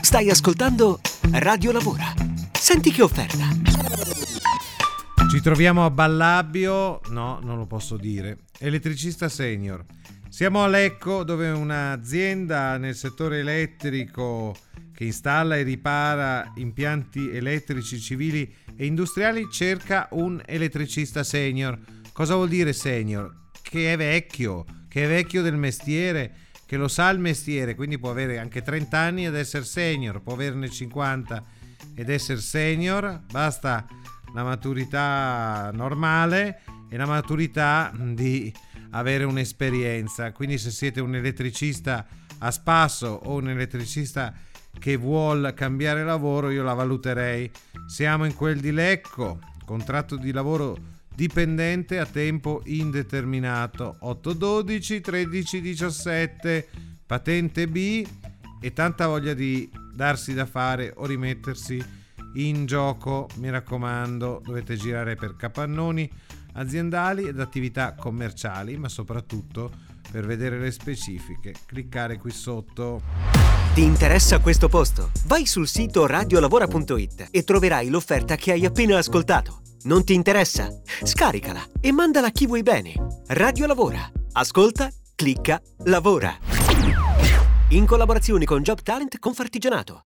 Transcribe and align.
Stai 0.00 0.30
ascoltando 0.30 1.00
Radio 1.32 1.70
Lavora. 1.70 2.14
Senti 2.50 2.90
che 2.90 3.02
offerta. 3.02 3.46
Ci 5.30 5.42
troviamo 5.42 5.84
a 5.84 5.90
Ballabio, 5.90 7.02
no, 7.10 7.40
non 7.42 7.58
lo 7.58 7.66
posso 7.66 7.98
dire. 7.98 8.38
Elettricista 8.58 9.28
senior. 9.28 9.84
Siamo 10.30 10.64
a 10.64 10.66
Lecco, 10.66 11.24
dove 11.24 11.50
un'azienda 11.50 12.78
nel 12.78 12.96
settore 12.96 13.40
elettrico 13.40 14.56
che 14.94 15.04
installa 15.04 15.56
e 15.56 15.62
ripara 15.62 16.50
impianti 16.56 17.28
elettrici 17.28 18.00
civili 18.00 18.50
e 18.74 18.86
industriali 18.86 19.46
cerca 19.52 20.08
un 20.12 20.40
elettricista 20.46 21.22
senior. 21.22 21.78
Cosa 22.14 22.34
vuol 22.34 22.48
dire 22.48 22.72
senior? 22.72 23.50
Che 23.60 23.92
è 23.92 23.96
vecchio, 23.98 24.64
che 24.88 25.04
è 25.04 25.06
vecchio 25.06 25.42
del 25.42 25.56
mestiere, 25.56 26.47
che 26.68 26.76
lo 26.76 26.86
sa 26.86 27.08
il 27.08 27.18
mestiere, 27.18 27.74
quindi 27.74 27.98
può 27.98 28.10
avere 28.10 28.38
anche 28.38 28.60
30 28.60 28.98
anni 28.98 29.24
ed 29.24 29.34
essere 29.34 29.64
senior, 29.64 30.20
può 30.20 30.34
averne 30.34 30.68
50 30.68 31.42
ed 31.94 32.10
essere 32.10 32.40
senior, 32.40 33.22
basta 33.32 33.86
la 34.34 34.44
maturità 34.44 35.70
normale 35.72 36.60
e 36.90 36.98
la 36.98 37.06
maturità 37.06 37.90
di 37.96 38.52
avere 38.90 39.24
un'esperienza. 39.24 40.30
Quindi 40.32 40.58
se 40.58 40.70
siete 40.70 41.00
un 41.00 41.14
elettricista 41.14 42.06
a 42.40 42.50
spasso 42.50 43.18
o 43.24 43.36
un 43.36 43.48
elettricista 43.48 44.34
che 44.78 44.96
vuole 44.96 45.54
cambiare 45.54 46.04
lavoro, 46.04 46.50
io 46.50 46.62
la 46.62 46.74
valuterei. 46.74 47.50
Siamo 47.86 48.26
in 48.26 48.34
quel 48.34 48.60
di 48.60 48.72
Lecco, 48.72 49.38
contratto 49.64 50.16
di 50.16 50.32
lavoro 50.32 50.76
dipendente 51.18 51.98
a 51.98 52.06
tempo 52.06 52.62
indeterminato. 52.66 53.96
812 54.02 55.00
13 55.00 55.60
17 55.60 56.68
patente 57.04 57.66
B. 57.66 58.06
E 58.60 58.72
tanta 58.72 59.08
voglia 59.08 59.34
di 59.34 59.68
darsi 59.92 60.32
da 60.32 60.46
fare 60.46 60.92
o 60.94 61.06
rimettersi 61.06 61.84
in 62.34 62.66
gioco. 62.66 63.28
Mi 63.38 63.50
raccomando 63.50 64.40
dovete 64.44 64.76
girare 64.76 65.16
per 65.16 65.34
capannoni 65.34 66.08
aziendali 66.52 67.26
ed 67.26 67.40
attività 67.40 67.94
commerciali 67.94 68.76
ma 68.76 68.88
soprattutto 68.88 69.72
per 70.10 70.24
vedere 70.24 70.60
le 70.60 70.70
specifiche 70.70 71.52
cliccare 71.66 72.18
qui 72.18 72.30
sotto. 72.30 73.02
Ti 73.74 73.82
interessa 73.82 74.38
questo 74.38 74.68
posto? 74.68 75.10
Vai 75.26 75.46
sul 75.46 75.66
sito 75.66 76.06
radiolavora.it 76.06 77.28
e 77.32 77.42
troverai 77.42 77.88
l'offerta 77.88 78.36
che 78.36 78.52
hai 78.52 78.64
appena 78.64 78.98
ascoltato. 78.98 79.62
Non 79.84 80.04
ti 80.04 80.14
interessa? 80.14 80.68
Scaricala 81.04 81.62
e 81.80 81.92
mandala 81.92 82.28
a 82.28 82.30
chi 82.30 82.46
vuoi 82.46 82.62
bene. 82.62 82.94
Radio 83.28 83.66
Lavora. 83.66 84.10
Ascolta, 84.32 84.88
clicca, 85.14 85.60
lavora. 85.84 86.36
In 87.70 87.86
collaborazione 87.86 88.44
con 88.44 88.62
Job 88.62 88.82
Talent 88.82 89.18
Confartigianato. 89.18 90.02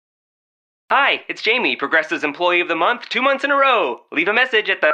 Hi, 0.90 1.22
it's 1.28 1.42
Jamie, 1.42 1.76
Progressive's 1.76 2.24
Employee 2.24 2.62
of 2.62 2.70
the 2.70 2.76
Month, 2.76 3.10
two 3.10 3.22
months 3.22 3.44
in 3.44 3.52
a 3.52 3.58
row. 3.58 4.06
Leave 4.12 4.30
a 4.30 4.34
message 4.34 4.72
at 4.72 4.80
the. 4.80 4.94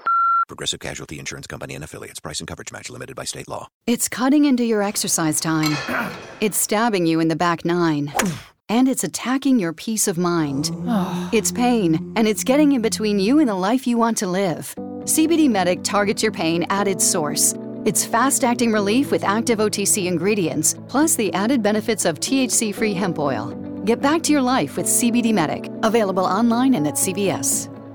Progressive 0.51 0.81
Casualty 0.81 1.17
Insurance 1.17 1.47
Company 1.47 1.75
and 1.75 1.83
affiliates. 1.85 2.19
Price 2.19 2.41
and 2.41 2.47
coverage 2.47 2.73
match 2.73 2.89
limited 2.89 3.15
by 3.15 3.23
state 3.23 3.47
law. 3.47 3.67
It's 3.87 4.09
cutting 4.09 4.43
into 4.43 4.65
your 4.65 4.83
exercise 4.83 5.39
time. 5.39 5.77
It's 6.41 6.57
stabbing 6.57 7.05
you 7.05 7.21
in 7.21 7.29
the 7.29 7.37
back 7.37 7.63
nine. 7.63 8.11
And 8.67 8.89
it's 8.89 9.05
attacking 9.05 9.59
your 9.59 9.71
peace 9.71 10.09
of 10.09 10.17
mind. 10.17 10.71
It's 11.31 11.53
pain, 11.53 12.11
and 12.17 12.27
it's 12.27 12.43
getting 12.43 12.73
in 12.73 12.81
between 12.81 13.17
you 13.17 13.39
and 13.39 13.47
the 13.47 13.55
life 13.55 13.87
you 13.87 13.97
want 13.97 14.17
to 14.17 14.27
live. 14.27 14.75
CBD 15.05 15.49
Medic 15.49 15.83
targets 15.83 16.21
your 16.21 16.33
pain 16.33 16.65
at 16.69 16.85
its 16.85 17.05
source. 17.05 17.55
It's 17.85 18.03
fast 18.03 18.43
acting 18.43 18.73
relief 18.73 19.09
with 19.09 19.23
active 19.23 19.59
OTC 19.59 20.05
ingredients, 20.05 20.75
plus 20.89 21.15
the 21.15 21.33
added 21.33 21.63
benefits 21.63 22.03
of 22.03 22.19
THC 22.19 22.75
free 22.75 22.93
hemp 22.93 23.19
oil. 23.19 23.55
Get 23.85 24.01
back 24.01 24.21
to 24.23 24.33
your 24.33 24.41
life 24.41 24.75
with 24.75 24.85
CBD 24.85 25.33
Medic, 25.33 25.71
available 25.83 26.25
online 26.25 26.75
and 26.75 26.87
at 26.87 26.95
CVS. 26.95 27.69